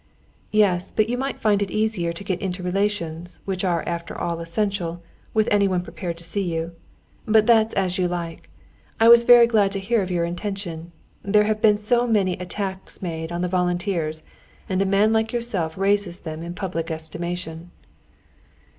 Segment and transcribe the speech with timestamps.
[0.49, 4.39] "Yes; but you might find it easier to get into relations, which are after all
[4.39, 6.71] essential, with anyone prepared to see you.
[7.27, 8.49] But that's as you like.
[8.99, 10.91] I was very glad to hear of your intention.
[11.21, 14.23] There have been so many attacks made on the volunteers,
[14.67, 15.41] and a man like you
[15.77, 17.69] raises them in public estimation."